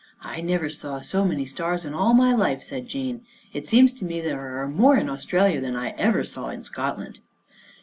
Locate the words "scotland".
6.63-7.19